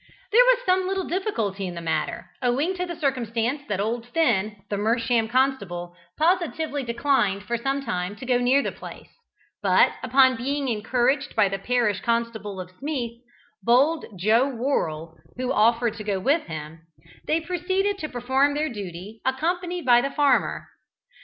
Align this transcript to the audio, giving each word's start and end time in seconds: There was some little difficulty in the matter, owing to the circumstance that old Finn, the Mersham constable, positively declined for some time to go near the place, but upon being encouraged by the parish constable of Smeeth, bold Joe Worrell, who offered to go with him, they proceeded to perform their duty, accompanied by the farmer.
There 0.31 0.43
was 0.45 0.65
some 0.65 0.87
little 0.87 1.03
difficulty 1.03 1.67
in 1.67 1.75
the 1.75 1.79
matter, 1.79 2.31
owing 2.41 2.73
to 2.73 2.87
the 2.87 2.95
circumstance 2.95 3.61
that 3.67 3.79
old 3.79 4.07
Finn, 4.07 4.55
the 4.67 4.75
Mersham 4.75 5.29
constable, 5.29 5.95
positively 6.17 6.81
declined 6.81 7.43
for 7.43 7.55
some 7.55 7.85
time 7.85 8.15
to 8.15 8.25
go 8.25 8.39
near 8.39 8.63
the 8.63 8.71
place, 8.71 9.09
but 9.61 9.91
upon 10.01 10.37
being 10.37 10.69
encouraged 10.69 11.35
by 11.35 11.49
the 11.49 11.59
parish 11.59 11.99
constable 12.01 12.59
of 12.59 12.71
Smeeth, 12.79 13.21
bold 13.61 14.05
Joe 14.17 14.47
Worrell, 14.49 15.19
who 15.37 15.51
offered 15.53 15.93
to 15.97 16.03
go 16.03 16.19
with 16.19 16.47
him, 16.47 16.79
they 17.27 17.39
proceeded 17.39 17.99
to 17.99 18.09
perform 18.09 18.55
their 18.55 18.69
duty, 18.69 19.21
accompanied 19.23 19.85
by 19.85 20.01
the 20.01 20.09
farmer. 20.09 20.67